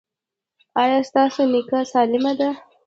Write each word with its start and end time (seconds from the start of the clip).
ایا 0.81 0.99
ستاسو 1.09 1.41
نیوکه 1.51 1.79
سالمه 1.91 2.31
ده؟ 2.39 2.49